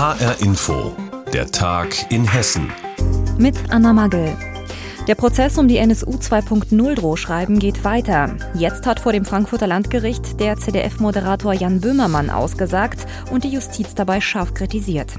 HR 0.00 0.40
Info, 0.40 0.96
der 1.30 1.50
Tag 1.50 2.10
in 2.10 2.24
Hessen. 2.24 2.72
Mit 3.36 3.54
Anna 3.68 3.92
Magel. 3.92 4.34
Der 5.06 5.14
Prozess 5.14 5.58
um 5.58 5.68
die 5.68 5.76
NSU 5.76 6.12
2.0 6.12 6.94
Drohschreiben 6.94 7.58
geht 7.58 7.84
weiter. 7.84 8.34
Jetzt 8.54 8.86
hat 8.86 8.98
vor 8.98 9.12
dem 9.12 9.26
Frankfurter 9.26 9.66
Landgericht 9.66 10.40
der 10.40 10.56
CDF-Moderator 10.56 11.52
Jan 11.52 11.82
Böhmermann 11.82 12.30
ausgesagt 12.30 13.06
und 13.30 13.44
die 13.44 13.50
Justiz 13.50 13.94
dabei 13.94 14.22
scharf 14.22 14.54
kritisiert. 14.54 15.12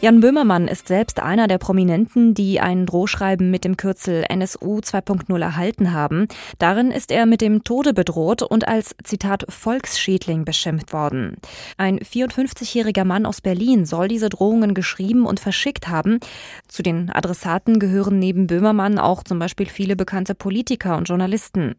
Jan 0.00 0.20
Böhmermann 0.20 0.68
ist 0.68 0.86
selbst 0.86 1.18
einer 1.18 1.48
der 1.48 1.58
Prominenten, 1.58 2.32
die 2.32 2.60
ein 2.60 2.86
Drohschreiben 2.86 3.50
mit 3.50 3.64
dem 3.64 3.76
Kürzel 3.76 4.24
NSU 4.28 4.78
2.0 4.78 5.40
erhalten 5.40 5.92
haben. 5.92 6.28
Darin 6.60 6.92
ist 6.92 7.10
er 7.10 7.26
mit 7.26 7.40
dem 7.40 7.64
Tode 7.64 7.92
bedroht 7.92 8.42
und 8.42 8.68
als 8.68 8.94
Zitat 9.02 9.44
Volksschädling 9.48 10.44
beschimpft 10.44 10.92
worden. 10.92 11.38
Ein 11.78 11.98
54-jähriger 11.98 13.04
Mann 13.04 13.26
aus 13.26 13.40
Berlin 13.40 13.86
soll 13.86 14.06
diese 14.06 14.28
Drohungen 14.28 14.72
geschrieben 14.72 15.26
und 15.26 15.40
verschickt 15.40 15.88
haben. 15.88 16.20
Zu 16.68 16.84
den 16.84 17.10
Adressaten 17.10 17.80
gehören 17.80 18.20
neben 18.20 18.46
Böhmermann 18.46 19.00
auch 19.00 19.24
zum 19.24 19.40
Beispiel 19.40 19.66
viele 19.66 19.96
bekannte 19.96 20.36
Politiker 20.36 20.96
und 20.96 21.08
Journalisten. 21.08 21.74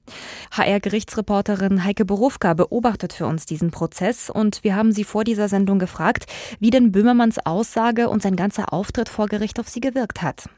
HR-Gerichtsreporterin 0.51 1.85
Heike 1.85 2.03
Berufka 2.03 2.53
beobachtet 2.53 3.13
für 3.13 3.27
uns 3.27 3.45
diesen 3.45 3.71
Prozess 3.71 4.29
und 4.29 4.61
wir 4.65 4.75
haben 4.75 4.91
sie 4.91 5.05
vor 5.05 5.23
dieser 5.23 5.47
Sendung 5.47 5.79
gefragt, 5.79 6.25
wie 6.59 6.69
denn 6.69 6.91
Böhmermanns 6.91 7.37
Aussage 7.45 8.08
und 8.09 8.21
sein 8.21 8.35
ganzer 8.35 8.73
Auftritt 8.73 9.09
vor 9.09 9.27
Gericht 9.27 9.59
auf 9.59 9.69
sie 9.69 9.81
gewirkt 9.81 10.21
hat. 10.21 10.49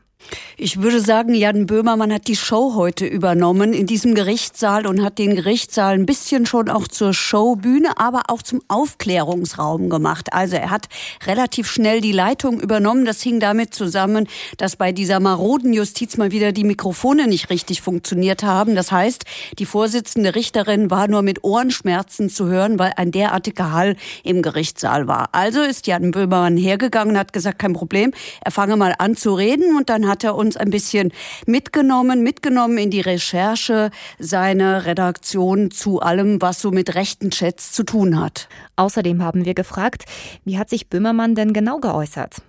Ich 0.57 0.81
würde 0.81 1.02
sagen, 1.02 1.34
Jan 1.34 1.66
Böhmermann 1.66 2.13
hat 2.13 2.27
die 2.27 2.35
Show 2.35 2.75
heute 2.75 3.05
übernommen 3.05 3.73
in 3.73 3.88
diesem 3.88 4.13
Gerichtssaal 4.13 4.85
und 4.85 5.03
hat 5.03 5.17
den 5.17 5.35
Gerichtssaal 5.35 5.95
ein 5.95 6.05
bisschen 6.05 6.45
schon 6.45 6.70
auch 6.70 6.88
zur 6.88 7.13
Showbühne, 7.13 7.97
aber 7.97 8.23
auch 8.27 8.41
zum 8.41 8.61
Aufklärungsraum 8.67 9.89
gemacht. 9.89 10.34
Also 10.34 10.57
er 10.57 10.70
hat 10.70 10.88
relativ 11.25 11.70
schnell 11.70 12.02
die 12.02 12.11
Leitung 12.11 12.59
übernommen. 12.59 13.05
Das 13.05 13.22
hing 13.22 13.39
damit 13.39 13.73
zusammen, 13.73 14.27
dass 14.58 14.75
bei 14.75 14.92
dieser 14.92 15.19
maroden 15.19 15.73
Justiz 15.73 16.17
mal 16.17 16.31
wieder 16.31 16.52
die 16.52 16.64
Mikrofone 16.64 17.27
nicht 17.27 17.49
richtig 17.49 17.81
funktioniert 17.81 18.44
haben. 18.44 18.75
Das 18.75 18.92
heißt, 18.92 19.25
die 19.58 19.66
Vorsitzende 19.66 20.36
Richterin 20.36 20.92
war 20.92 21.08
nur 21.08 21.22
mit 21.22 21.44
Ohrenschmerzen 21.44 22.30
zu 22.30 22.47
hören, 22.47 22.77
weil 22.77 22.94
ein 22.97 23.11
derartiger 23.11 23.72
Hall 23.72 23.95
im 24.23 24.42
Gerichtssaal 24.42 25.08
war. 25.08 25.30
Also 25.31 25.61
ist 25.61 25.88
Jan 25.88 26.11
Böhmermann 26.11 26.58
hergegangen 26.58 27.17
hat 27.17 27.33
gesagt, 27.33 27.59
kein 27.59 27.73
Problem, 27.73 28.11
er 28.44 28.52
fange 28.52 28.75
mal 28.75 28.94
an 28.97 29.16
zu 29.16 29.33
reden 29.33 29.75
und 29.75 29.89
dann 29.89 30.08
hat 30.12 30.26
er 30.26 30.36
uns 30.36 30.58
ein 30.58 30.70
bisschen 30.70 31.14
mitgenommen, 31.48 32.22
mitgenommen 32.22 32.78
in 32.78 32.92
die 32.92 33.00
Recherche 33.00 33.92
seiner 34.20 34.86
Redaktion 34.86 35.72
zu 35.72 36.02
allem, 36.02 36.42
was 36.42 36.62
so 36.62 36.70
mit 36.70 36.95
rechten 36.95 37.31
Chats 37.31 37.72
zu 37.72 37.84
tun 37.84 38.20
hat. 38.20 38.50
Außerdem 38.76 39.23
haben 39.23 39.45
wir 39.45 39.54
gefragt, 39.54 40.04
wie 40.44 40.58
hat 40.58 40.70
sich 40.70 40.89
Böhmermann 40.89 41.34
denn 41.34 41.54
genau 41.54 41.80
geäußert? 41.80 42.42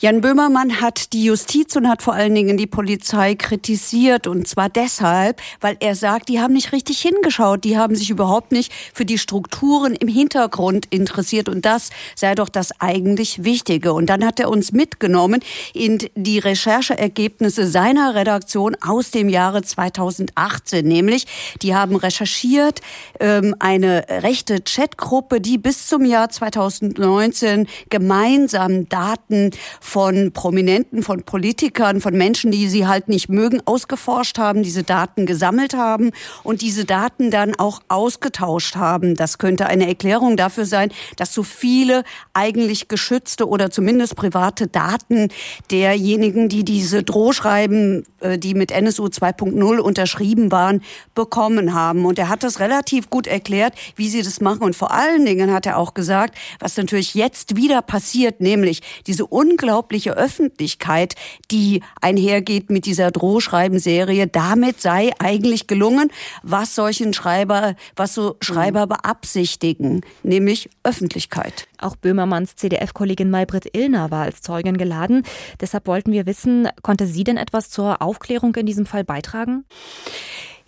Jan 0.00 0.20
Böhmermann 0.20 0.80
hat 0.80 1.12
die 1.12 1.24
Justiz 1.24 1.76
und 1.76 1.88
hat 1.88 2.02
vor 2.02 2.14
allen 2.14 2.34
Dingen 2.34 2.56
die 2.56 2.66
Polizei 2.66 3.34
kritisiert. 3.34 4.26
Und 4.26 4.48
zwar 4.48 4.68
deshalb, 4.68 5.40
weil 5.60 5.76
er 5.80 5.94
sagt, 5.94 6.28
die 6.28 6.40
haben 6.40 6.54
nicht 6.54 6.72
richtig 6.72 7.00
hingeschaut, 7.00 7.64
die 7.64 7.78
haben 7.78 7.94
sich 7.94 8.10
überhaupt 8.10 8.52
nicht 8.52 8.72
für 8.92 9.04
die 9.04 9.18
Strukturen 9.18 9.94
im 9.94 10.08
Hintergrund 10.08 10.86
interessiert. 10.90 11.48
Und 11.48 11.64
das 11.64 11.90
sei 12.16 12.34
doch 12.34 12.48
das 12.48 12.80
eigentlich 12.80 13.44
Wichtige. 13.44 13.92
Und 13.92 14.06
dann 14.06 14.24
hat 14.24 14.40
er 14.40 14.50
uns 14.50 14.72
mitgenommen 14.72 15.40
in 15.74 15.98
die 16.14 16.38
Rechercheergebnisse 16.38 17.66
seiner 17.66 18.14
Redaktion 18.14 18.76
aus 18.80 19.10
dem 19.10 19.28
Jahre 19.28 19.62
2018, 19.62 20.86
nämlich 20.86 21.26
die 21.62 21.74
haben 21.74 21.96
recherchiert 21.96 22.80
ähm, 23.20 23.54
eine 23.58 24.04
rechte 24.08 24.60
Chatgruppe, 24.60 25.40
die 25.40 25.58
bis 25.58 25.86
zum 25.86 26.04
Jahr 26.04 26.28
2019 26.28 27.68
gemeinsam 27.90 28.88
Daten 28.88 29.51
von 29.80 30.32
Prominenten, 30.32 31.02
von 31.02 31.22
Politikern, 31.22 32.00
von 32.00 32.16
Menschen, 32.16 32.50
die 32.50 32.68
sie 32.68 32.86
halt 32.86 33.08
nicht 33.08 33.28
mögen, 33.28 33.60
ausgeforscht 33.64 34.38
haben, 34.38 34.62
diese 34.62 34.82
Daten 34.82 35.26
gesammelt 35.26 35.74
haben 35.74 36.10
und 36.42 36.62
diese 36.62 36.84
Daten 36.84 37.30
dann 37.30 37.54
auch 37.56 37.80
ausgetauscht 37.88 38.76
haben. 38.76 39.14
Das 39.14 39.38
könnte 39.38 39.66
eine 39.66 39.86
Erklärung 39.86 40.36
dafür 40.36 40.64
sein, 40.64 40.90
dass 41.16 41.34
so 41.34 41.42
viele 41.42 42.04
eigentlich 42.34 42.88
geschützte 42.88 43.48
oder 43.48 43.70
zumindest 43.70 44.16
private 44.16 44.66
Daten 44.66 45.28
derjenigen, 45.70 46.48
die 46.48 46.64
diese 46.64 47.02
Drohschreiben, 47.02 48.04
äh, 48.20 48.38
die 48.38 48.54
mit 48.54 48.70
NSU 48.70 49.06
2.0 49.06 49.78
unterschrieben 49.78 50.52
waren, 50.52 50.82
bekommen 51.14 51.74
haben. 51.74 52.04
Und 52.04 52.18
er 52.18 52.28
hat 52.28 52.42
das 52.42 52.60
relativ 52.60 53.10
gut 53.10 53.26
erklärt, 53.26 53.74
wie 53.96 54.08
sie 54.08 54.22
das 54.22 54.40
machen. 54.40 54.62
Und 54.62 54.76
vor 54.76 54.92
allen 54.92 55.24
Dingen 55.24 55.52
hat 55.52 55.66
er 55.66 55.78
auch 55.78 55.94
gesagt, 55.94 56.36
was 56.60 56.76
natürlich 56.76 57.14
jetzt 57.14 57.56
wieder 57.56 57.82
passiert, 57.82 58.40
nämlich 58.40 58.82
diese 59.06 59.26
unglaubliche 59.42 60.16
Öffentlichkeit, 60.16 61.14
die 61.50 61.82
einhergeht 62.00 62.70
mit 62.70 62.86
dieser 62.86 63.10
Drohschreibenserie. 63.10 64.28
Damit 64.28 64.80
sei 64.80 65.10
eigentlich 65.18 65.66
gelungen, 65.66 66.10
was 66.42 66.74
solchen 66.74 67.12
Schreiber, 67.12 67.74
was 67.96 68.14
so 68.14 68.36
Schreiber 68.40 68.86
beabsichtigen, 68.86 70.02
nämlich 70.22 70.70
Öffentlichkeit. 70.84 71.66
Auch 71.78 71.96
Böhmermanns 71.96 72.54
CDF-Kollegin 72.54 73.30
Maybrit 73.30 73.76
Illner 73.76 74.10
war 74.12 74.22
als 74.22 74.42
Zeugin 74.42 74.76
geladen. 74.76 75.24
Deshalb 75.60 75.88
wollten 75.88 76.12
wir 76.12 76.26
wissen, 76.26 76.68
konnte 76.82 77.06
sie 77.06 77.24
denn 77.24 77.36
etwas 77.36 77.68
zur 77.70 78.00
Aufklärung 78.00 78.54
in 78.54 78.66
diesem 78.66 78.86
Fall 78.86 79.02
beitragen? 79.02 79.64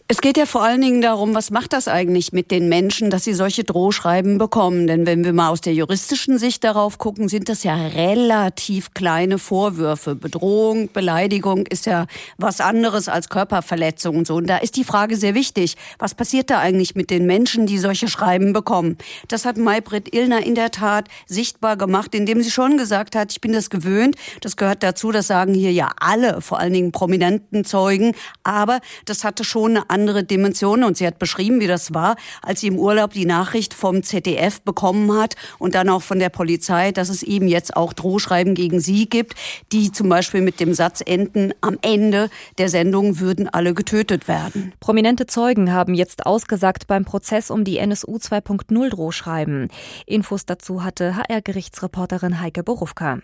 Es 0.07 0.21
geht 0.21 0.37
ja 0.37 0.45
vor 0.45 0.63
allen 0.63 0.83
Dingen 0.83 1.01
darum, 1.01 1.35
was 1.35 1.51
macht 1.51 1.73
das 1.73 1.89
eigentlich 1.89 2.35
mit 2.35 2.51
den 2.51 2.69
Menschen, 2.69 3.09
dass 3.09 3.25
sie 3.25 3.33
solche 3.33 3.65
Drohschreiben 3.65 4.37
bekommen? 4.37 4.87
Denn 4.87 5.07
wenn 5.07 5.25
wir 5.25 5.33
mal 5.33 5.49
aus 5.49 5.63
der 5.63 5.73
juristischen 5.73 6.37
Sicht 6.37 6.63
darauf 6.63 6.99
gucken, 6.99 7.31
sind 7.31 7.49
das 7.49 7.65
ja 7.65 7.75
relativ 7.75 8.93
kleine 8.93 9.39
Vorwürfe. 9.39 10.15
Bedrohung, 10.15 10.91
Beleidigung 10.93 11.65
ist 11.67 11.87
ja 11.87 12.05
was 12.37 12.61
anderes 12.61 13.09
als 13.09 13.31
Körperverletzung 13.31 14.17
und 14.19 14.27
so. 14.27 14.35
Und 14.35 14.47
da 14.47 14.59
ist 14.59 14.77
die 14.77 14.85
Frage 14.85 15.17
sehr 15.17 15.35
wichtig. 15.35 15.75
Was 15.99 16.15
passiert 16.15 16.51
da 16.51 16.59
eigentlich 16.59 16.95
mit 16.95 17.09
den 17.09 17.25
Menschen, 17.25 17.65
die 17.65 17.79
solche 17.79 18.09
Schreiben 18.09 18.53
bekommen? 18.53 18.99
Das 19.29 19.47
hat 19.47 19.57
Maybrit 19.57 20.15
Illner 20.15 20.45
in 20.45 20.55
der 20.55 20.71
Tat 20.71 21.09
sichtbar 21.25 21.79
gemacht, 21.79 22.15
indem 22.15 22.43
sie 22.43 22.51
schon 22.51 22.77
gesagt 22.77 23.17
hat, 23.17 23.33
ich 23.33 23.41
bin 23.41 23.55
das 23.55 23.71
gewöhnt. 23.71 24.17
Das 24.43 24.59
gehört 24.59 24.83
dazu, 24.83 25.13
das 25.13 25.29
sagen 25.29 25.55
hier 25.55 25.73
ja 25.73 25.93
alle, 25.99 26.43
vor 26.43 26.59
allen 26.59 26.75
Dingen 26.75 26.93
prominenten 26.93 27.65
Zeugen. 27.65 28.13
Aber 28.43 28.81
das 29.07 29.25
hatte 29.25 29.45
schon 29.45 29.79
eine 29.79 29.94
andere 29.95 30.25
Dimensionen 30.25 30.85
und 30.85 30.97
sie 30.97 31.07
hat 31.07 31.19
beschrieben, 31.19 31.61
wie 31.61 31.69
das 31.69 31.95
war, 31.95 32.17
als 32.43 32.61
sie 32.61 32.67
im 32.67 32.79
Urlaub 32.79 33.13
die 33.13 33.27
Nachricht 33.27 33.73
vom 33.73 34.03
ZDF 34.03 34.61
bekommen 34.61 35.17
hat 35.17 35.37
und 35.59 35.77
dann 35.77 35.89
auch 35.89 36.03
von 36.03 36.19
der 36.19 36.31
Polizei, 36.31 36.91
dass 36.91 37.09
es 37.09 37.23
eben 37.23 37.47
jetzt 37.47 37.77
auch 37.77 37.93
Drohschreiben 37.93 38.55
gegen 38.55 38.81
sie 38.81 39.09
gibt, 39.09 39.35
die 39.73 39.93
zum 39.93 40.09
Beispiel 40.09 40.41
mit 40.41 40.59
dem 40.59 40.75
Satz 40.75 41.01
enden, 41.05 41.53
am 41.61 41.79
Ende 41.81 42.29
der 42.59 42.69
Sendung 42.69 43.21
würden 43.21 43.49
alle 43.49 43.73
getötet 43.73 44.27
werden. 44.27 44.73
Prominente 44.81 45.27
Zeugen 45.27 45.73
haben 45.73 45.95
jetzt 45.95 46.27
ausgesagt 46.27 46.89
beim 46.89 47.05
Prozess 47.05 47.51
um 47.51 47.65
die 47.65 47.79
NSU 47.79 48.17
2.0 48.17 48.91
Drohschreiben. 48.91 49.69
Infos 50.07 50.45
dazu 50.45 50.83
hatte 50.83 51.17
HR-Gerichtsreporterin 51.17 52.41
Heike 52.41 52.65
Borufka. 52.65 53.21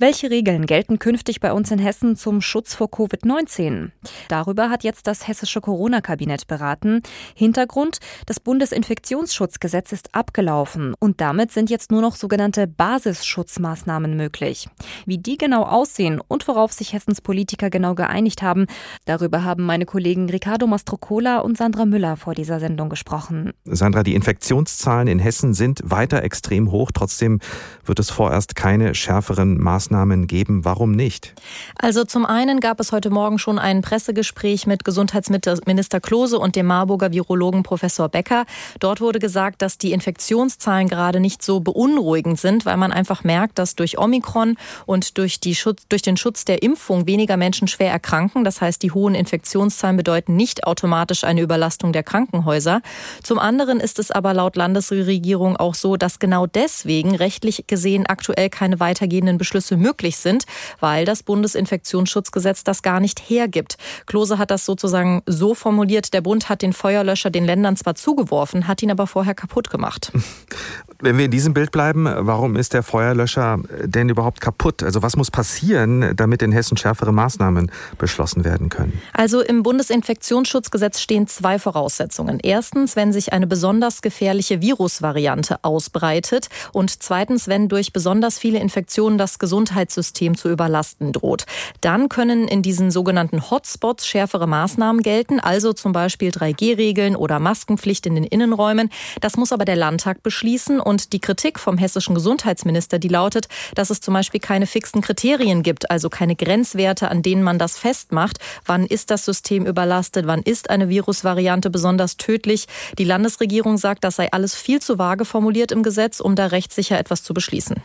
Welche 0.00 0.28
Regeln 0.28 0.66
gelten 0.66 0.98
künftig 0.98 1.38
bei 1.38 1.52
uns 1.52 1.70
in 1.70 1.78
Hessen 1.78 2.16
zum 2.16 2.40
Schutz 2.40 2.74
vor 2.74 2.88
Covid-19? 2.88 3.92
Darüber 4.28 4.68
hat 4.68 4.82
jetzt 4.82 5.06
das 5.06 5.28
hessische 5.28 5.60
Corona-Kabinett 5.60 6.48
beraten. 6.48 7.00
Hintergrund, 7.36 8.00
das 8.26 8.40
Bundesinfektionsschutzgesetz 8.40 9.92
ist 9.92 10.12
abgelaufen 10.12 10.94
und 10.98 11.20
damit 11.20 11.52
sind 11.52 11.70
jetzt 11.70 11.92
nur 11.92 12.02
noch 12.02 12.16
sogenannte 12.16 12.66
Basisschutzmaßnahmen 12.66 14.16
möglich. 14.16 14.68
Wie 15.06 15.18
die 15.18 15.36
genau 15.36 15.62
aussehen 15.62 16.20
und 16.26 16.48
worauf 16.48 16.72
sich 16.72 16.92
Hessens 16.92 17.20
Politiker 17.20 17.70
genau 17.70 17.94
geeinigt 17.94 18.42
haben, 18.42 18.66
darüber 19.04 19.44
haben 19.44 19.62
meine 19.62 19.86
Kollegen 19.86 20.28
Ricardo 20.28 20.66
Mastrocola 20.66 21.38
und 21.38 21.56
Sandra 21.56 21.86
Müller 21.86 22.16
vor 22.16 22.34
dieser 22.34 22.58
Sendung 22.58 22.88
gesprochen. 22.88 23.52
Sandra, 23.64 24.02
die 24.02 24.16
Infektionszahlen 24.16 25.06
in 25.06 25.20
Hessen 25.20 25.54
sind 25.54 25.82
weiter 25.84 26.24
extrem 26.24 26.72
hoch. 26.72 26.90
Trotzdem 26.92 27.38
wird 27.84 28.00
es 28.00 28.10
vorerst 28.10 28.56
keine 28.56 28.96
schärferen 28.96 29.56
Maßnahmen 29.56 29.83
Maßnahmen 29.84 30.26
geben. 30.26 30.64
Warum 30.64 30.92
nicht? 30.92 31.34
Also 31.78 32.04
zum 32.04 32.24
einen 32.24 32.60
gab 32.60 32.80
es 32.80 32.92
heute 32.92 33.10
Morgen 33.10 33.38
schon 33.38 33.58
ein 33.58 33.82
Pressegespräch 33.82 34.66
mit 34.66 34.84
Gesundheitsminister 34.84 36.00
Klose 36.00 36.38
und 36.38 36.56
dem 36.56 36.66
Marburger 36.66 37.12
Virologen 37.12 37.62
Professor 37.62 38.08
Becker. 38.08 38.44
Dort 38.80 39.00
wurde 39.00 39.18
gesagt, 39.18 39.60
dass 39.62 39.78
die 39.78 39.92
Infektionszahlen 39.92 40.88
gerade 40.88 41.20
nicht 41.20 41.42
so 41.42 41.60
beunruhigend 41.60 42.40
sind, 42.40 42.64
weil 42.64 42.76
man 42.76 42.92
einfach 42.92 43.24
merkt, 43.24 43.58
dass 43.58 43.76
durch 43.76 43.98
Omikron 43.98 44.56
und 44.86 45.18
durch, 45.18 45.40
die 45.40 45.54
Schutz, 45.54 45.82
durch 45.88 46.02
den 46.02 46.16
Schutz 46.16 46.44
der 46.44 46.62
Impfung 46.62 47.06
weniger 47.06 47.36
Menschen 47.36 47.68
schwer 47.68 47.90
erkranken. 47.90 48.44
Das 48.44 48.60
heißt, 48.60 48.82
die 48.82 48.90
hohen 48.90 49.14
Infektionszahlen 49.14 49.96
bedeuten 49.96 50.36
nicht 50.36 50.66
automatisch 50.66 51.24
eine 51.24 51.42
Überlastung 51.42 51.92
der 51.92 52.02
Krankenhäuser. 52.02 52.80
Zum 53.22 53.38
anderen 53.38 53.80
ist 53.80 53.98
es 53.98 54.10
aber 54.10 54.32
laut 54.32 54.56
Landesregierung 54.56 55.56
auch 55.56 55.74
so, 55.74 55.96
dass 55.96 56.18
genau 56.18 56.46
deswegen 56.46 57.14
rechtlich 57.14 57.66
gesehen 57.66 58.06
aktuell 58.06 58.48
keine 58.48 58.80
weitergehenden 58.80 59.38
Beschlüsse 59.38 59.73
Eingriffe 59.74 59.76
möglich 59.76 60.16
sind, 60.16 60.44
weil 60.80 61.04
das 61.04 61.22
Bundesinfektionsschutzgesetz 61.22 62.64
das 62.64 62.82
gar 62.82 63.00
nicht 63.00 63.20
hergibt. 63.28 63.76
Klose 64.06 64.38
hat 64.38 64.50
das 64.50 64.64
sozusagen 64.64 65.22
so 65.26 65.54
formuliert, 65.54 66.12
der 66.12 66.20
Bund 66.20 66.48
hat 66.48 66.62
den 66.62 66.72
Feuerlöscher 66.72 67.30
den 67.30 67.44
Ländern 67.44 67.76
zwar 67.76 67.94
zugeworfen, 67.94 68.66
hat 68.66 68.82
ihn 68.82 68.90
aber 68.90 69.06
vorher 69.06 69.34
kaputt 69.34 69.70
gemacht. 69.70 70.12
Wenn 71.00 71.18
wir 71.18 71.26
in 71.26 71.30
diesem 71.30 71.54
Bild 71.54 71.70
bleiben, 71.72 72.06
warum 72.06 72.56
ist 72.56 72.72
der 72.72 72.82
Feuerlöscher 72.82 73.58
denn 73.84 74.08
überhaupt 74.08 74.40
kaputt? 74.40 74.82
Also 74.82 75.02
was 75.02 75.16
muss 75.16 75.30
passieren, 75.30 76.14
damit 76.16 76.42
in 76.42 76.52
Hessen 76.52 76.76
schärfere 76.76 77.12
Maßnahmen 77.12 77.70
beschlossen 77.98 78.44
werden 78.44 78.68
können? 78.68 79.00
Also 79.12 79.40
im 79.40 79.62
Bundesinfektionsschutzgesetz 79.62 81.00
stehen 81.00 81.26
zwei 81.26 81.58
Voraussetzungen. 81.58 82.38
Erstens, 82.42 82.96
wenn 82.96 83.12
sich 83.12 83.32
eine 83.32 83.46
besonders 83.46 84.02
gefährliche 84.02 84.60
Virusvariante 84.60 85.58
ausbreitet 85.62 86.48
und 86.72 87.02
zweitens, 87.02 87.48
wenn 87.48 87.68
durch 87.68 87.92
besonders 87.92 88.38
viele 88.38 88.58
Infektionen 88.58 89.18
das 89.18 89.38
Gesundheitssystem 89.38 90.36
zu 90.36 90.50
überlasten 90.50 91.12
droht. 91.12 91.44
Dann 91.80 92.08
können 92.08 92.48
in 92.48 92.62
diesen 92.62 92.90
sogenannten 92.90 93.50
Hotspots 93.50 94.06
schärfere 94.06 94.46
Maßnahmen 94.46 95.02
gelten, 95.02 95.40
also 95.40 95.72
zum 95.72 95.92
Beispiel 95.92 96.30
3G-Regeln 96.30 97.16
oder 97.16 97.38
Maskenpflicht 97.38 98.06
in 98.06 98.14
den 98.14 98.24
Innenräumen. 98.24 98.90
Das 99.20 99.36
muss 99.36 99.52
aber 99.52 99.64
der 99.64 99.76
Landtag 99.76 100.22
beschließen 100.22 100.80
und 100.84 101.12
die 101.12 101.20
Kritik 101.20 101.58
vom 101.58 101.78
hessischen 101.78 102.14
Gesundheitsminister, 102.14 102.98
die 102.98 103.08
lautet, 103.08 103.48
dass 103.74 103.90
es 103.90 104.00
zum 104.00 104.14
Beispiel 104.14 104.40
keine 104.40 104.66
fixen 104.66 105.00
Kriterien 105.00 105.62
gibt, 105.62 105.90
also 105.90 106.08
keine 106.08 106.36
Grenzwerte, 106.36 107.10
an 107.10 107.22
denen 107.22 107.42
man 107.42 107.58
das 107.58 107.78
festmacht. 107.78 108.38
Wann 108.66 108.86
ist 108.86 109.10
das 109.10 109.24
System 109.24 109.66
überlastet? 109.66 110.26
Wann 110.26 110.42
ist 110.42 110.70
eine 110.70 110.88
Virusvariante 110.88 111.70
besonders 111.70 112.16
tödlich? 112.16 112.66
Die 112.98 113.04
Landesregierung 113.04 113.78
sagt, 113.78 114.04
das 114.04 114.16
sei 114.16 114.30
alles 114.30 114.54
viel 114.54 114.80
zu 114.80 114.98
vage 114.98 115.24
formuliert 115.24 115.72
im 115.72 115.82
Gesetz, 115.82 116.20
um 116.20 116.36
da 116.36 116.46
rechtssicher 116.46 116.98
etwas 116.98 117.22
zu 117.22 117.34
beschließen. 117.34 117.76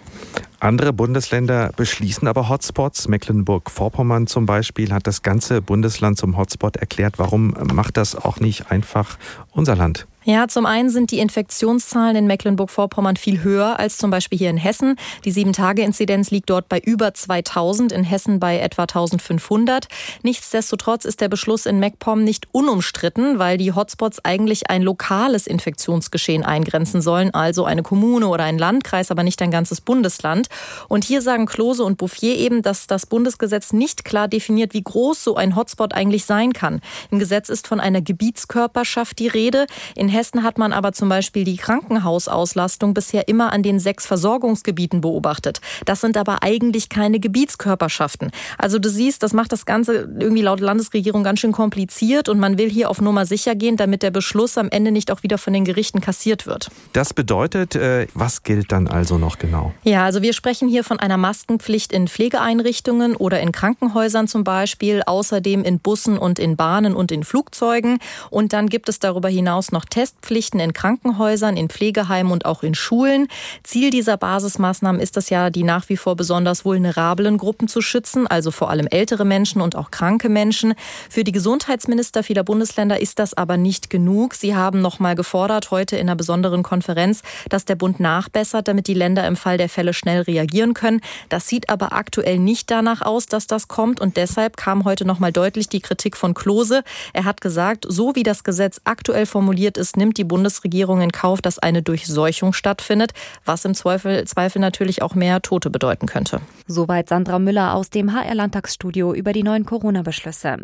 Andere 0.59 0.91
Bundesländer 0.91 1.71
beschließen 1.77 2.27
aber 2.27 2.49
Hotspots. 2.49 3.07
Mecklenburg-Vorpommern 3.07 4.27
zum 4.27 4.45
Beispiel 4.45 4.91
hat 4.91 5.07
das 5.07 5.21
ganze 5.21 5.61
Bundesland 5.61 6.17
zum 6.17 6.35
Hotspot 6.37 6.75
erklärt. 6.75 7.17
Warum 7.17 7.55
macht 7.73 7.95
das 7.95 8.15
auch 8.15 8.41
nicht 8.41 8.69
einfach 8.69 9.17
unser 9.51 9.77
Land? 9.77 10.05
Ja, 10.29 10.47
zum 10.47 10.67
einen 10.67 10.91
sind 10.91 11.09
die 11.09 11.17
Infektionszahlen 11.17 12.15
in 12.15 12.27
Mecklenburg-Vorpommern 12.27 13.15
viel 13.15 13.41
höher 13.41 13.79
als 13.79 13.97
zum 13.97 14.11
Beispiel 14.11 14.37
hier 14.37 14.51
in 14.51 14.57
Hessen. 14.57 14.95
Die 15.25 15.31
Sieben-Tage-Inzidenz 15.31 16.29
liegt 16.29 16.51
dort 16.51 16.69
bei 16.69 16.77
über 16.77 17.15
2000, 17.15 17.91
in 17.91 18.03
Hessen 18.03 18.39
bei 18.39 18.59
etwa 18.59 18.83
1500. 18.83 19.87
Nichtsdestotrotz 20.21 21.05
ist 21.05 21.21
der 21.21 21.29
Beschluss 21.29 21.65
in 21.65 21.79
MacPom 21.79 22.23
nicht 22.23 22.47
unumstritten, 22.51 23.39
weil 23.39 23.57
die 23.57 23.73
Hotspots 23.73 24.23
eigentlich 24.23 24.69
ein 24.69 24.83
lokales 24.83 25.47
Infektionsgeschehen 25.47 26.43
eingrenzen 26.45 27.01
sollen, 27.01 27.33
also 27.33 27.65
eine 27.65 27.81
Kommune 27.81 28.27
oder 28.27 28.43
ein 28.43 28.59
Landkreis, 28.59 29.09
aber 29.09 29.23
nicht 29.23 29.41
ein 29.41 29.49
ganzes 29.49 29.81
Bundesland. 29.81 30.47
Und 30.89 31.05
hier 31.05 31.23
sagen 31.23 31.47
Klose 31.47 31.83
und 31.83 31.97
Bouffier 31.97 32.37
eben, 32.37 32.61
dass 32.61 32.85
das 32.85 33.07
Bundesgesetz 33.07 33.73
nicht 33.73 34.05
klar 34.05 34.27
definiert, 34.27 34.75
wie 34.75 34.83
groß 34.83 35.23
so 35.23 35.37
ein 35.37 35.55
Hotspot 35.55 35.95
eigentlich 35.95 36.25
sein 36.25 36.53
kann. 36.53 36.81
Im 37.09 37.17
Gesetz 37.17 37.49
ist 37.49 37.67
von 37.67 37.79
einer 37.79 38.01
Gebietskörperschaft 38.01 39.17
die 39.17 39.27
Rede. 39.27 39.65
In 39.95 40.18
Hessen 40.19 40.43
hat 40.43 40.57
man 40.57 40.73
aber 40.73 40.91
zum 40.91 41.07
Beispiel 41.07 41.45
die 41.45 41.55
Krankenhausauslastung 41.55 42.93
bisher 42.93 43.29
immer 43.29 43.53
an 43.53 43.63
den 43.63 43.79
sechs 43.79 44.05
Versorgungsgebieten 44.05 44.99
beobachtet. 44.99 45.61
Das 45.85 46.01
sind 46.01 46.17
aber 46.17 46.43
eigentlich 46.43 46.89
keine 46.89 47.21
Gebietskörperschaften. 47.21 48.31
Also 48.57 48.79
du 48.79 48.89
siehst, 48.89 49.23
das 49.23 49.31
macht 49.31 49.53
das 49.53 49.65
Ganze 49.65 50.09
irgendwie 50.19 50.41
laut 50.41 50.59
Landesregierung 50.59 51.23
ganz 51.23 51.39
schön 51.39 51.53
kompliziert 51.53 52.27
und 52.27 52.37
man 52.37 52.57
will 52.57 52.69
hier 52.69 52.89
auf 52.89 52.99
Nummer 52.99 53.25
sicher 53.25 53.55
gehen, 53.55 53.77
damit 53.77 54.03
der 54.03 54.11
Beschluss 54.11 54.57
am 54.57 54.67
Ende 54.69 54.91
nicht 54.91 55.09
auch 55.09 55.23
wieder 55.23 55.37
von 55.37 55.53
den 55.53 55.63
Gerichten 55.63 56.01
kassiert 56.01 56.45
wird. 56.45 56.69
Das 56.91 57.13
bedeutet, 57.13 57.75
äh, 57.75 58.07
was 58.13 58.43
gilt 58.43 58.73
dann 58.73 58.89
also 58.89 59.17
noch 59.17 59.37
genau? 59.37 59.71
Ja, 59.83 60.03
also 60.03 60.21
wir 60.21 60.33
sprechen 60.33 60.67
hier 60.67 60.83
von 60.83 60.99
einer 60.99 61.15
Maskenpflicht 61.15 61.93
in 61.93 62.09
Pflegeeinrichtungen 62.09 63.15
oder 63.15 63.39
in 63.39 63.53
Krankenhäusern 63.53 64.27
zum 64.27 64.43
Beispiel, 64.43 65.01
außerdem 65.05 65.63
in 65.63 65.79
Bussen 65.79 66.17
und 66.17 66.39
in 66.39 66.57
Bahnen 66.57 66.93
und 66.93 67.09
in 67.13 67.23
Flugzeugen. 67.23 67.99
Und 68.29 68.51
dann 68.51 68.67
gibt 68.67 68.89
es 68.89 68.99
darüber 68.99 69.29
hinaus 69.29 69.71
noch 69.71 69.85
Tests 69.85 70.08
Testpflichten 70.09 70.59
in 70.59 70.73
Krankenhäusern, 70.73 71.55
in 71.55 71.69
Pflegeheimen 71.69 72.31
und 72.31 72.45
auch 72.45 72.63
in 72.63 72.73
Schulen. 72.73 73.27
Ziel 73.63 73.89
dieser 73.91 74.17
Basismaßnahmen 74.17 74.99
ist 75.01 75.17
es 75.17 75.29
ja, 75.29 75.49
die 75.49 75.63
nach 75.63 75.87
wie 75.89 75.97
vor 75.97 76.15
besonders 76.15 76.65
vulnerablen 76.65 77.37
Gruppen 77.37 77.67
zu 77.67 77.81
schützen, 77.81 78.27
also 78.27 78.51
vor 78.51 78.69
allem 78.69 78.87
ältere 78.87 79.25
Menschen 79.25 79.61
und 79.61 79.75
auch 79.75 79.91
kranke 79.91 80.29
Menschen. 80.29 80.73
Für 81.09 81.23
die 81.23 81.31
Gesundheitsminister 81.31 82.23
vieler 82.23 82.43
Bundesländer 82.43 82.99
ist 82.99 83.19
das 83.19 83.33
aber 83.33 83.57
nicht 83.57 83.89
genug. 83.89 84.33
Sie 84.33 84.55
haben 84.55 84.81
noch 84.81 84.99
mal 84.99 85.15
gefordert 85.15 85.71
heute 85.71 85.95
in 85.95 86.07
einer 86.07 86.15
besonderen 86.15 86.63
Konferenz, 86.63 87.21
dass 87.49 87.65
der 87.65 87.75
Bund 87.75 87.99
nachbessert, 87.99 88.67
damit 88.67 88.87
die 88.87 88.93
Länder 88.93 89.27
im 89.27 89.35
Fall 89.35 89.57
der 89.57 89.69
Fälle 89.69 89.93
schnell 89.93 90.21
reagieren 90.21 90.73
können. 90.73 91.01
Das 91.29 91.47
sieht 91.47 91.69
aber 91.69 91.93
aktuell 91.93 92.39
nicht 92.39 92.71
danach 92.71 93.01
aus, 93.01 93.27
dass 93.27 93.47
das 93.47 93.67
kommt 93.67 93.99
und 93.99 94.17
deshalb 94.17 94.57
kam 94.57 94.85
heute 94.85 95.05
noch 95.05 95.19
mal 95.19 95.31
deutlich 95.31 95.69
die 95.69 95.81
Kritik 95.81 96.17
von 96.17 96.33
Klose. 96.33 96.83
Er 97.13 97.25
hat 97.25 97.41
gesagt, 97.41 97.85
so 97.87 98.15
wie 98.15 98.23
das 98.23 98.43
Gesetz 98.43 98.81
aktuell 98.83 99.25
formuliert 99.25 99.77
ist, 99.77 99.88
nimmt 99.95 100.17
die 100.17 100.23
Bundesregierung 100.23 101.01
in 101.01 101.11
Kauf, 101.11 101.41
dass 101.41 101.59
eine 101.59 101.81
Durchseuchung 101.81 102.53
stattfindet, 102.53 103.11
was 103.45 103.65
im 103.65 103.73
Zweifel, 103.73 104.25
Zweifel 104.25 104.59
natürlich 104.59 105.01
auch 105.01 105.15
mehr 105.15 105.41
Tote 105.41 105.69
bedeuten 105.69 106.07
könnte. 106.07 106.41
Soweit 106.67 107.09
Sandra 107.09 107.39
Müller 107.39 107.73
aus 107.73 107.89
dem 107.89 108.13
HR-Landtagsstudio 108.13 109.13
über 109.13 109.33
die 109.33 109.43
neuen 109.43 109.65
Corona-Beschlüsse. 109.65 110.57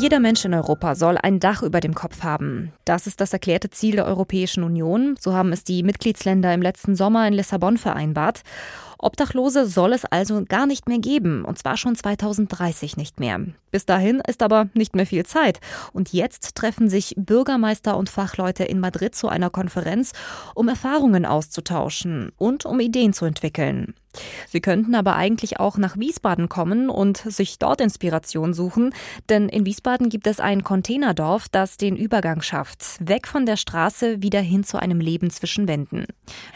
Jeder 0.00 0.20
Mensch 0.20 0.44
in 0.44 0.54
Europa 0.54 0.94
soll 0.94 1.18
ein 1.18 1.40
Dach 1.40 1.62
über 1.62 1.80
dem 1.80 1.92
Kopf 1.92 2.22
haben. 2.22 2.72
Das 2.84 3.08
ist 3.08 3.20
das 3.20 3.32
erklärte 3.32 3.68
Ziel 3.70 3.96
der 3.96 4.06
Europäischen 4.06 4.62
Union. 4.62 5.16
So 5.18 5.34
haben 5.34 5.52
es 5.52 5.64
die 5.64 5.82
Mitgliedsländer 5.82 6.54
im 6.54 6.62
letzten 6.62 6.94
Sommer 6.94 7.26
in 7.26 7.34
Lissabon 7.34 7.78
vereinbart. 7.78 8.42
Obdachlose 8.98 9.66
soll 9.66 9.92
es 9.92 10.04
also 10.04 10.44
gar 10.44 10.66
nicht 10.66 10.88
mehr 10.88 10.98
geben, 10.98 11.44
und 11.44 11.58
zwar 11.58 11.76
schon 11.76 11.94
2030 11.94 12.96
nicht 12.96 13.20
mehr. 13.20 13.40
Bis 13.70 13.86
dahin 13.86 14.20
ist 14.26 14.42
aber 14.42 14.68
nicht 14.74 14.96
mehr 14.96 15.06
viel 15.06 15.24
Zeit. 15.24 15.60
Und 15.92 16.12
jetzt 16.12 16.54
treffen 16.54 16.88
sich 16.88 17.14
Bürgermeister 17.16 17.96
und 17.96 18.08
Fachleute 18.08 18.64
in 18.64 18.80
Madrid 18.80 19.14
zu 19.14 19.28
einer 19.28 19.50
Konferenz, 19.50 20.12
um 20.54 20.68
Erfahrungen 20.68 21.26
auszutauschen 21.26 22.32
und 22.36 22.64
um 22.64 22.80
Ideen 22.80 23.12
zu 23.12 23.24
entwickeln. 23.24 23.94
Sie 24.48 24.60
könnten 24.60 24.94
aber 24.94 25.16
eigentlich 25.16 25.60
auch 25.60 25.76
nach 25.76 25.98
Wiesbaden 25.98 26.48
kommen 26.48 26.88
und 26.88 27.18
sich 27.18 27.58
dort 27.58 27.80
Inspiration 27.80 28.54
suchen, 28.54 28.94
denn 29.28 29.48
in 29.48 29.66
Wiesbaden 29.66 30.08
gibt 30.08 30.26
es 30.26 30.40
ein 30.40 30.64
Containerdorf, 30.64 31.48
das 31.48 31.76
den 31.76 31.94
Übergang 31.94 32.40
schafft, 32.40 32.96
weg 33.00 33.28
von 33.28 33.46
der 33.46 33.56
Straße 33.56 34.22
wieder 34.22 34.40
hin 34.40 34.64
zu 34.64 34.78
einem 34.78 35.00
Leben 35.00 35.30
zwischen 35.30 35.68
Wänden. 35.68 36.06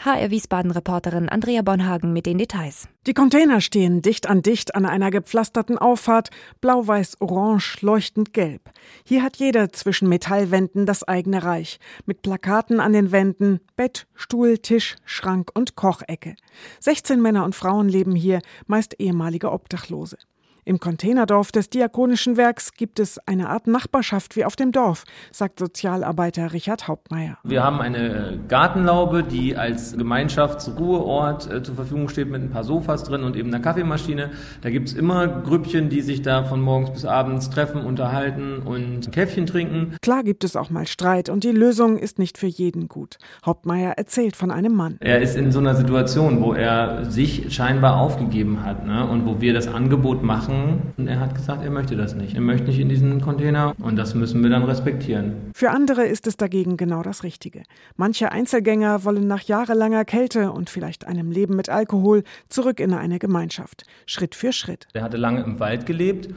HR 0.03 0.31
Wiesbaden-Reporterin 0.31 1.29
Andrea 1.29 1.61
Bonhagen 1.61 2.11
mit 2.11 2.25
den 2.25 2.32
Details. 2.37 2.87
Die 3.05 3.13
Container 3.13 3.61
stehen 3.61 4.01
dicht 4.01 4.27
an 4.27 4.41
dicht 4.41 4.75
an 4.75 4.85
einer 4.85 5.11
gepflasterten 5.11 5.77
Auffahrt, 5.77 6.29
blau-weiß, 6.61 7.21
orange, 7.21 7.81
leuchtend 7.81 8.33
gelb. 8.33 8.69
Hier 9.03 9.23
hat 9.23 9.37
jeder 9.37 9.71
zwischen 9.71 10.07
Metallwänden 10.09 10.85
das 10.85 11.03
eigene 11.03 11.43
Reich, 11.43 11.79
mit 12.05 12.21
Plakaten 12.21 12.79
an 12.79 12.93
den 12.93 13.11
Wänden, 13.11 13.59
Bett, 13.75 14.07
Stuhl, 14.15 14.57
Tisch, 14.57 14.95
Schrank 15.05 15.51
und 15.53 15.75
Kochecke. 15.75 16.35
16 16.79 17.21
Männer 17.21 17.43
und 17.45 17.55
Frauen 17.55 17.89
leben 17.89 18.15
hier, 18.15 18.41
meist 18.67 18.99
ehemalige 18.99 19.51
Obdachlose. 19.51 20.17
Im 20.65 20.79
Containerdorf 20.79 21.51
des 21.51 21.69
Diakonischen 21.69 22.37
Werks 22.37 22.73
gibt 22.73 23.01
es 23.01 23.19
eine 23.27 23.49
Art 23.49 23.67
Nachbarschaft 23.67 24.37
wie 24.37 24.45
auf 24.45 24.55
dem 24.55 24.71
Dorf, 24.71 25.03
sagt 25.31 25.59
Sozialarbeiter 25.59 26.53
Richard 26.53 26.87
Hauptmeier. 26.87 27.37
Wir 27.43 27.65
haben 27.65 27.81
eine 27.81 28.39
Gartenlaube, 28.47 29.23
die 29.23 29.57
als 29.57 29.97
Gemeinschaftsruheort 29.97 31.51
äh, 31.51 31.63
zur 31.63 31.75
Verfügung 31.75 32.07
steht 32.07 32.29
mit 32.29 32.41
ein 32.41 32.49
paar 32.49 32.63
Sofas 32.63 33.03
drin 33.03 33.23
und 33.23 33.35
eben 33.35 33.49
einer 33.49 33.61
Kaffeemaschine. 33.61 34.31
Da 34.61 34.69
gibt 34.69 34.87
es 34.87 34.95
immer 34.95 35.27
Grüppchen, 35.27 35.89
die 35.89 35.99
sich 35.99 36.21
da 36.21 36.45
von 36.45 36.61
morgens 36.61 36.91
bis 36.91 37.03
abends 37.03 37.49
treffen, 37.49 37.83
unterhalten 37.83 38.59
und 38.59 39.11
Käffchen 39.11 39.45
trinken. 39.45 39.97
Klar 40.01 40.23
gibt 40.23 40.45
es 40.45 40.55
auch 40.55 40.69
mal 40.69 40.87
Streit 40.87 41.27
und 41.27 41.43
die 41.43 41.51
Lösung 41.51 41.97
ist 41.97 42.19
nicht 42.19 42.37
für 42.37 42.47
jeden 42.47 42.87
gut. 42.87 43.17
Hauptmeier 43.45 43.91
erzählt 43.97 44.37
von 44.37 44.49
einem 44.49 44.73
Mann. 44.73 44.95
Er 45.01 45.21
ist 45.21 45.35
in 45.35 45.51
so 45.51 45.59
einer 45.59 45.75
Situation, 45.75 46.41
wo 46.41 46.53
er 46.53 47.03
sich 47.11 47.53
scheinbar 47.53 47.99
aufgegeben 47.99 48.63
hat 48.63 48.85
ne? 48.85 49.05
und 49.05 49.25
wo 49.25 49.41
wir 49.41 49.53
das 49.53 49.67
Angebot 49.67 50.23
machen, 50.23 50.52
machen. 50.53 50.93
Und 50.97 51.07
er 51.07 51.19
hat 51.19 51.35
gesagt, 51.35 51.63
er 51.63 51.71
möchte 51.71 51.95
das 51.95 52.15
nicht. 52.15 52.35
Er 52.35 52.41
möchte 52.41 52.67
nicht 52.67 52.79
in 52.79 52.89
diesen 52.89 53.21
Container 53.21 53.75
und 53.79 53.95
das 53.95 54.15
müssen 54.15 54.43
wir 54.43 54.49
dann 54.49 54.63
respektieren. 54.63 55.51
Für 55.53 55.71
andere 55.71 56.05
ist 56.05 56.27
es 56.27 56.37
dagegen 56.37 56.77
genau 56.77 57.03
das 57.03 57.23
Richtige. 57.23 57.63
Manche 57.95 58.31
Einzelgänger 58.31 59.03
wollen 59.03 59.27
nach 59.27 59.41
jahrelanger 59.41 60.05
Kälte 60.05 60.51
und 60.51 60.69
vielleicht 60.69 61.05
einem 61.05 61.31
Leben 61.31 61.55
mit 61.55 61.69
Alkohol 61.69 62.23
zurück 62.49 62.79
in 62.79 62.93
eine 62.93 63.19
Gemeinschaft. 63.19 63.83
Schritt 64.05 64.35
für 64.35 64.53
Schritt. 64.53 64.87
Er 64.93 65.03
hatte 65.03 65.17
lange 65.17 65.43
im 65.43 65.59
Wald 65.59 65.85
gelebt 65.85 66.29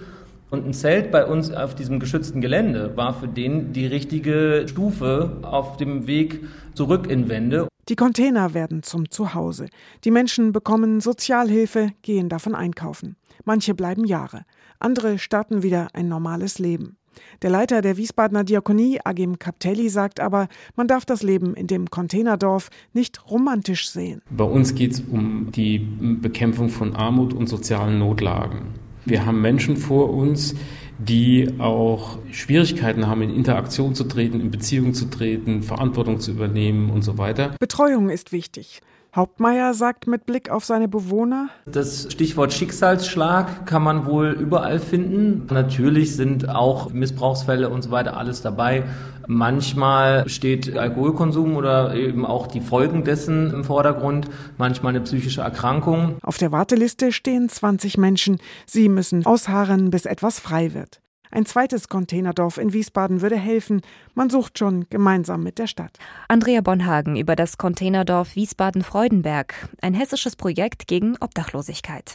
und 0.51 0.67
ein 0.67 0.73
Zelt 0.73 1.11
bei 1.11 1.25
uns 1.27 1.51
auf 1.51 1.75
diesem 1.75 1.99
geschützten 1.99 2.41
Gelände 2.41 2.97
war 2.97 3.15
für 3.15 3.29
den 3.29 3.73
die 3.73 3.87
richtige 3.87 4.67
Stufe 4.69 5.39
auf 5.43 5.77
dem 5.77 6.07
Weg 6.07 6.45
zurück 6.75 7.09
in 7.09 7.29
Wände. 7.29 7.69
Die 7.89 7.97
Container 7.97 8.53
werden 8.53 8.83
zum 8.83 9.11
Zuhause. 9.11 9.67
Die 10.05 10.11
Menschen 10.11 10.51
bekommen 10.51 11.01
Sozialhilfe, 11.01 11.91
gehen 12.03 12.29
davon 12.29 12.57
einkaufen. 12.57 13.17
Manche 13.45 13.75
bleiben 13.75 14.05
Jahre, 14.05 14.45
andere 14.79 15.19
starten 15.19 15.63
wieder 15.63 15.89
ein 15.93 16.09
normales 16.09 16.59
Leben. 16.59 16.97
Der 17.43 17.51
Leiter 17.51 17.81
der 17.83 17.97
Wiesbadener 17.97 18.45
Diakonie, 18.45 19.01
Agim 19.05 19.39
Kaptelli, 19.39 19.89
sagt 19.89 20.21
aber, 20.21 20.49
man 20.75 20.89
darf 20.89 21.05
das 21.05 21.23
Leben 21.23 21.55
in 21.55 21.67
dem 21.67 21.91
Containerdorf 21.91 22.71
nicht 22.93 23.31
romantisch 23.31 23.91
sehen. 23.91 24.23
Bei 24.31 24.45
uns 24.45 24.75
geht 24.75 24.93
es 24.93 25.01
um 25.01 25.51
die 25.53 25.79
Bekämpfung 25.79 26.69
von 26.69 26.95
Armut 26.95 27.33
und 27.33 27.49
sozialen 27.49 27.99
Notlagen. 27.99 28.75
Wir 29.05 29.25
haben 29.25 29.41
Menschen 29.41 29.77
vor 29.77 30.13
uns, 30.13 30.55
die 30.99 31.49
auch 31.59 32.19
Schwierigkeiten 32.33 33.07
haben, 33.07 33.23
in 33.23 33.31
Interaktion 33.31 33.95
zu 33.95 34.05
treten, 34.05 34.41
in 34.41 34.51
Beziehung 34.51 34.95
zu 34.95 35.07
treten, 35.07 35.63
Verantwortung 35.63 36.21
zu 36.21 36.33
übernehmen 36.33 36.91
und 36.91 37.03
so 37.03 37.19
weiter. 37.19 37.55
Betreuung 37.61 38.09
ist 38.09 38.33
wichtig. 38.33 38.81
Hauptmeier 39.17 39.73
sagt 39.73 40.07
mit 40.07 40.27
Blick 40.27 40.51
auf 40.51 40.67
seine 40.67 40.89
Bewohner. 40.89 41.49
Das 41.65 42.07
Stichwort 42.13 42.53
Schicksalsschlag 42.53 43.65
kann 43.65 43.83
man 43.83 44.05
wohl 44.05 44.37
überall 44.39 44.79
finden. 44.79 45.47
Natürlich 45.51 46.15
sind 46.17 46.51
auch 46.51 46.93
Missbrauchsfälle 46.93 47.71
und 47.71 47.81
so 47.81 47.91
weiter 47.91 48.19
alles 48.19 48.43
dabei. 48.43 48.85
Manchmal 49.27 50.29
steht 50.29 50.77
Alkoholkonsum 50.77 51.57
oder 51.57 51.95
eben 51.95 52.27
auch 52.27 52.47
die 52.47 52.61
Folgen 52.61 53.05
dessen 53.05 53.53
im 53.53 53.65
Vordergrund, 53.65 54.29
manchmal 54.59 54.91
eine 54.91 55.01
psychische 55.01 55.41
Erkrankung. 55.41 56.19
Auf 56.23 56.37
der 56.37 56.53
Warteliste 56.53 57.11
stehen 57.11 57.49
20 57.49 57.97
Menschen. 57.97 58.39
Sie 58.67 58.91
müssen 58.91 59.25
ausharren, 59.25 59.91
bis 59.91 60.05
etwas 60.05 60.39
frei 60.39 60.75
wird. 60.75 61.01
Ein 61.37 61.45
zweites 61.45 61.89
Containerdorf 61.91 62.57
in 62.57 62.73
Wiesbaden 62.73 63.21
würde 63.21 63.37
helfen. 63.37 63.83
Man 64.15 64.31
sucht 64.31 64.59
schon 64.59 64.89
gemeinsam 64.89 65.43
mit 65.43 65.59
der 65.59 65.67
Stadt. 65.67 65.99
Andrea 66.29 66.63
Bonhagen 66.63 67.15
über 67.15 67.37
das 67.37 67.59
Containerdorf 67.59 68.37
Wiesbaden-Freudenberg, 68.37 69.69
ein 69.83 69.93
hessisches 69.93 70.35
Projekt 70.35 70.87
gegen 70.87 71.15
Obdachlosigkeit. 71.21 72.15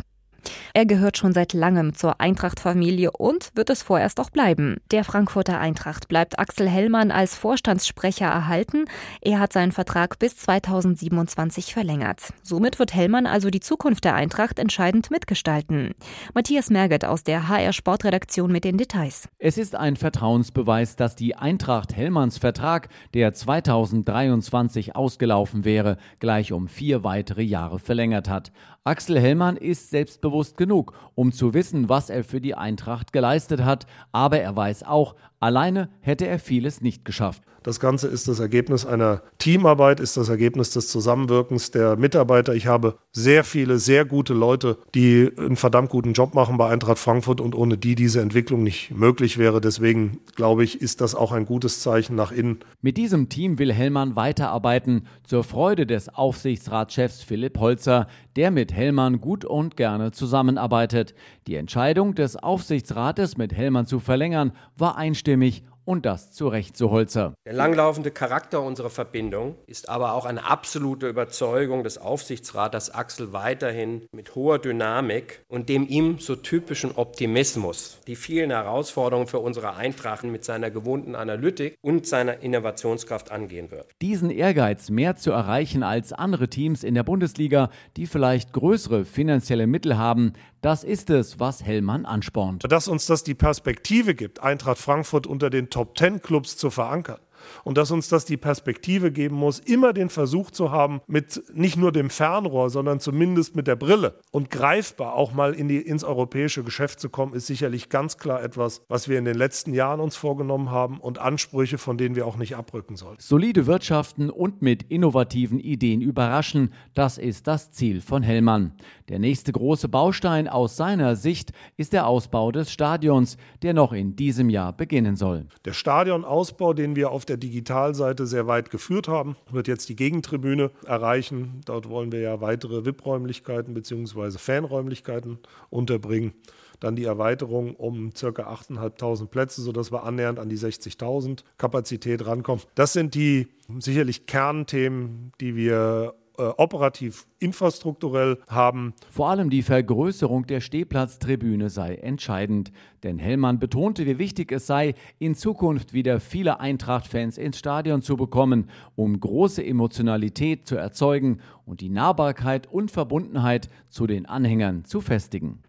Er 0.74 0.86
gehört 0.86 1.18
schon 1.18 1.34
seit 1.34 1.54
langem 1.54 1.94
zur 1.94 2.22
Eintracht-Familie 2.22 3.12
und 3.12 3.52
wird 3.56 3.70
es 3.70 3.84
vorerst 3.84 4.20
auch 4.20 4.30
bleiben. 4.30 4.78
Der 4.92 5.04
Frankfurter 5.04 5.60
Eintracht 5.60 6.08
bleibt 6.08 6.40
Axel 6.40 6.70
Hellmann 6.70 7.12
als 7.12 7.36
Vorstandssprecher 7.36 8.26
erhalten. 8.26 8.86
Er 9.22 9.40
hat 9.40 9.54
seinen 9.54 9.72
Vertrag 9.72 10.18
bis 10.20 10.38
2027 10.38 11.74
verlängert. 11.74 12.34
Somit 12.42 12.80
wird 12.80 12.94
Hellmann 12.94 13.28
also 13.28 13.50
die 13.50 13.60
Zukunft 13.60 14.06
der 14.06 14.16
Eintracht 14.16 14.60
entscheidend 14.60 15.12
mitgestalten. 15.12 15.94
Matthias 16.34 16.70
Merget 16.70 17.06
aus 17.06 17.24
der 17.24 17.48
HR 17.50 17.74
Sportredaktion 17.74 18.52
mit 18.52 18.64
den 18.64 18.78
Details. 18.78 19.28
Es 19.40 19.58
ist 19.58 19.76
ein 19.76 19.96
Vertrauensbeweis, 19.96 20.96
dass 20.96 21.16
die 21.16 21.36
Eintracht 21.36 21.96
Hellmanns 21.96 22.38
Vertrag, 22.38 22.90
der 23.14 23.34
2023 23.34 24.96
ausgelaufen 24.96 25.66
wäre, 25.66 25.98
gleich 26.20 26.52
um 26.54 26.68
vier 26.68 27.04
weitere 27.04 27.44
Jahre 27.44 27.80
verlängert 27.80 28.30
hat. 28.30 28.52
Axel 28.84 29.20
Hellmann 29.20 29.58
ist 29.58 29.92
selbstbewusst 29.92 30.31
genug, 30.58 30.94
um 31.16 31.32
zu 31.32 31.54
wissen, 31.54 31.90
was 31.90 32.10
er 32.10 32.24
für 32.24 32.42
die 32.42 32.56
Eintracht 32.56 33.14
geleistet 33.14 33.64
hat, 33.64 33.86
aber 34.12 34.40
er 34.40 34.56
weiß 34.56 34.84
auch, 34.84 35.16
alleine 35.42 35.90
hätte 36.00 36.26
er 36.28 36.40
vieles 36.40 36.80
nicht 36.80 37.04
geschafft. 37.04 37.44
Das 37.64 37.80
Ganze 37.80 38.08
ist 38.08 38.28
das 38.28 38.40
Ergebnis 38.40 38.88
einer 38.88 39.22
Teamarbeit, 39.38 40.00
ist 40.00 40.18
das 40.18 40.30
Ergebnis 40.30 40.72
des 40.72 40.88
Zusammenwirkens 40.88 41.70
der 41.70 41.96
Mitarbeiter. 41.96 42.56
Ich 42.56 42.66
habe 42.66 42.96
sehr 43.12 43.44
viele, 43.44 43.78
sehr 43.78 44.04
gute 44.04 44.34
Leute, 44.34 44.80
die 44.96 45.30
einen 45.38 45.56
verdammt 45.56 45.90
guten 45.90 46.14
Job 46.14 46.34
machen 46.34 46.58
bei 46.58 46.70
Eintracht 46.70 46.98
Frankfurt 46.98 47.40
und 47.40 47.54
ohne 47.54 47.78
die 47.78 47.94
diese 47.94 48.20
Entwicklung 48.20 48.64
nicht 48.64 48.90
möglich 48.90 49.38
wäre. 49.38 49.62
Deswegen 49.62 50.22
glaube 50.36 50.64
ich, 50.64 50.82
ist 50.82 51.02
das 51.02 51.14
auch 51.14 51.32
ein 51.32 51.46
gutes 51.46 51.82
Zeichen 51.82 52.16
nach 52.16 52.32
innen. 52.32 52.60
Mit 52.82 52.98
diesem 52.98 53.30
Team 53.30 53.60
will 53.60 53.72
Hellmann 53.72 54.16
weiterarbeiten, 54.16 55.06
zur 55.24 55.44
Freude 55.44 55.86
des 55.86 56.10
Aufsichtsratschefs 56.10 57.22
Philipp 57.22 57.60
Holzer, 57.60 58.08
der 58.36 58.50
mit 58.50 58.74
Hellmann 58.74 59.22
gut 59.22 59.46
und 59.46 59.78
gerne 59.78 60.12
zusammenarbeitet. 60.12 61.14
Die 61.46 61.56
Entscheidung 61.56 62.16
des 62.16 62.38
Aufsichtsrates, 62.38 63.38
mit 63.38 63.54
Hellmann 63.54 63.86
zu 63.86 64.00
verlängern, 64.00 64.54
war 64.78 64.98
einstimmig 64.98 65.31
ihr 65.32 65.38
mich 65.38 65.64
und 65.92 66.06
das 66.06 66.32
zu 66.32 66.48
Recht 66.48 66.78
zu 66.78 66.90
Holzer. 66.90 67.34
Der 67.46 67.52
langlaufende 67.52 68.12
Charakter 68.12 68.62
unserer 68.62 68.90
Verbindung 68.90 69.58
ist 69.68 69.90
aber 69.90 70.14
auch 70.14 70.26
eine 70.26 70.50
absolute 70.50 71.10
Überzeugung 71.10 71.84
des 71.84 71.98
Aufsichtsrats, 71.98 72.72
dass 72.72 72.90
Axel 72.90 73.34
weiterhin 73.34 74.06
mit 74.14 74.34
hoher 74.34 74.58
Dynamik 74.58 75.44
und 75.50 75.68
dem 75.68 75.86
ihm 75.86 76.18
so 76.18 76.38
typischen 76.38 76.96
Optimismus 76.96 78.00
die 78.08 78.16
vielen 78.16 78.52
Herausforderungen 78.52 79.28
für 79.28 79.40
unsere 79.40 79.76
Eintracht 79.76 80.24
mit 80.24 80.46
seiner 80.46 80.72
gewohnten 80.72 81.14
Analytik 81.14 81.76
und 81.82 82.08
seiner 82.08 82.40
Innovationskraft 82.40 83.30
angehen 83.30 83.70
wird. 83.70 83.88
Diesen 84.02 84.30
Ehrgeiz, 84.30 84.90
mehr 84.90 85.18
zu 85.18 85.32
erreichen 85.32 85.84
als 85.84 86.14
andere 86.14 86.48
Teams 86.48 86.86
in 86.86 86.96
der 86.96 87.04
Bundesliga, 87.04 87.70
die 87.98 88.06
vielleicht 88.06 88.54
größere 88.54 89.04
finanzielle 89.04 89.68
Mittel 89.68 89.98
haben, 89.98 90.34
das 90.62 90.84
ist 90.84 91.10
es, 91.10 91.40
was 91.40 91.66
Hellmann 91.66 92.06
anspornt. 92.06 92.64
Dass 92.72 92.88
uns 92.88 93.08
das 93.08 93.24
die 93.24 93.34
Perspektive 93.34 94.14
gibt, 94.14 94.44
Eintracht 94.44 94.78
Frankfurt 94.78 95.26
unter 95.26 95.50
den 95.50 95.72
Top 95.72 95.81
Ten 95.86 96.22
Clubs 96.22 96.58
zu 96.58 96.70
verankern 96.70 97.20
und 97.64 97.78
dass 97.78 97.92
uns 97.92 98.10
das 98.10 98.26
die 98.26 98.38
Perspektive 98.38 99.12
geben 99.12 99.36
muss, 99.36 99.60
immer 99.60 99.94
den 99.94 100.10
Versuch 100.10 100.52
zu 100.52 100.72
haben, 100.72 101.02
mit 101.08 101.44
nicht 101.54 101.78
nur 101.78 101.92
dem 101.92 102.10
Fernrohr, 102.10 102.70
sondern 102.70 103.00
zumindest 103.00 103.56
mit 103.56 103.68
der 103.68 103.76
Brille 103.76 104.20
und 104.32 104.50
greifbar 104.50 105.16
auch 105.16 105.34
mal 105.34 105.54
in 105.54 105.68
die, 105.68 105.78
ins 105.78 106.04
europäische 106.04 106.64
Geschäft 106.64 107.00
zu 107.00 107.10
kommen, 107.10 107.34
ist 107.34 107.48
sicherlich 107.48 107.90
ganz 107.90 108.18
klar 108.18 108.44
etwas, 108.44 108.82
was 108.88 109.08
wir 109.08 109.18
in 109.18 109.26
den 109.26 109.38
letzten 109.38 109.74
Jahren 109.74 110.00
uns 110.00 110.16
vorgenommen 110.16 110.72
haben 110.72 111.00
und 111.00 111.20
Ansprüche, 111.20 111.78
von 111.78 111.98
denen 111.98 112.16
wir 112.16 112.26
auch 112.28 112.38
nicht 112.38 112.56
abrücken 112.56 112.96
sollen. 112.96 113.18
Solide 113.20 113.68
Wirtschaften 113.68 114.30
und 114.30 114.62
mit 114.62 114.84
innovativen 114.84 115.60
Ideen 115.60 116.02
überraschen, 116.02 116.74
das 116.94 117.18
ist 117.18 117.48
das 117.48 117.72
Ziel 117.72 118.02
von 118.02 118.24
Hellmann. 118.24 118.74
Der 119.10 119.20
nächste 119.20 119.52
große 119.52 119.90
Baustein 119.90 120.48
aus 120.48 120.78
seiner 120.78 121.16
Sicht 121.16 121.52
ist 121.78 121.94
der 121.94 122.08
Ausbau 122.08 122.52
des 122.52 122.72
Stadions, 122.72 123.38
der 123.62 123.74
noch 123.74 123.94
in 123.94 124.16
diesem 124.16 124.50
Jahr 124.50 124.72
beginnen 124.74 125.16
soll. 125.16 125.48
Der 125.66 125.74
Stadionausbau, 125.74 126.74
den 126.74 126.96
wir 126.96 127.12
auf 127.12 127.26
der 127.32 127.38
Digitalseite 127.38 128.28
sehr 128.28 128.46
weit 128.46 128.70
geführt 128.72 129.08
haben, 129.08 129.38
wird 129.50 129.70
jetzt 129.70 129.88
die 129.88 129.96
Gegentribüne 129.96 130.70
erreichen. 130.86 131.62
Dort 131.64 131.88
wollen 131.88 132.12
wir 132.12 132.20
ja 132.20 132.42
weitere 132.42 132.86
VIP-Räumlichkeiten 132.86 133.74
bzw. 133.74 134.32
Fanräumlichkeiten 134.38 135.40
unterbringen. 135.70 136.34
Dann 136.82 136.98
die 136.98 137.06
Erweiterung 137.06 137.76
um 137.76 138.12
ca. 138.12 138.28
8.500 138.28 139.28
Plätze, 139.28 139.62
sodass 139.62 139.94
wir 139.94 140.04
annähernd 140.04 140.40
an 140.40 140.50
die 140.50 140.58
60.000 140.58 141.44
Kapazität 141.58 142.26
rankommen. 142.26 142.66
Das 142.76 142.92
sind 142.92 143.16
die 143.16 143.48
sicherlich 143.80 144.26
Kernthemen, 144.26 145.32
die 145.40 145.56
wir 145.56 146.16
äh, 146.38 146.44
operativ 146.44 147.28
infrastrukturell 147.40 148.38
haben. 148.48 148.94
Vor 149.10 149.30
allem 149.30 149.50
die 149.50 149.64
Vergrößerung 149.64 150.48
der 150.48 150.62
Stehplatztribüne 150.62 151.70
sei 151.70 151.96
entscheidend, 151.96 152.72
denn 153.04 153.20
Hellmann 153.20 153.60
betonte, 153.60 154.06
wie 154.06 154.18
wichtig 154.18 154.52
es 154.52 154.68
sei, 154.68 154.96
in 155.20 155.36
Zukunft 155.36 155.94
wieder 155.94 156.20
viele 156.20 156.60
Eintracht-Fans 156.60 157.38
ins 157.38 157.60
Stadion 157.60 158.02
zu 158.02 158.16
bekommen, 158.16 158.70
um 158.96 159.20
große 159.20 159.66
Emotionalität 159.66 160.68
zu 160.68 160.76
erzeugen 160.76 161.42
und 161.66 161.82
die 161.82 161.90
Nahbarkeit 161.90 162.68
und 162.68 162.92
Verbundenheit 162.92 163.70
zu 163.90 164.08
den 164.08 164.26
Anhängern 164.26 164.86
zu 164.86 165.02
festigen. 165.02 165.62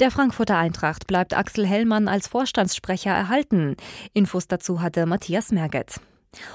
Der 0.00 0.10
Frankfurter 0.10 0.58
Eintracht 0.58 1.06
bleibt 1.06 1.36
Axel 1.36 1.64
Hellmann 1.64 2.08
als 2.08 2.26
Vorstandssprecher 2.26 3.12
erhalten. 3.12 3.76
Infos 4.12 4.48
dazu 4.48 4.82
hatte 4.82 5.06
Matthias 5.06 5.52
Merget. 5.52 6.00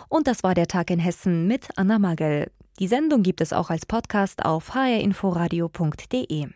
Und 0.10 0.28
das 0.28 0.44
war 0.44 0.56
der 0.56 0.68
Tag 0.68 0.92
in 0.92 1.00
Hessen 1.00 1.48
mit 1.48 1.70
Anna 1.78 2.00
Magel. 2.00 2.52
Die 2.80 2.88
Sendung 2.88 3.24
gibt 3.24 3.42
es 3.42 3.52
auch 3.52 3.70
als 3.70 3.86
Podcast 3.86 4.46
auf 4.46 4.74
hrinforadio.de. 4.74 6.48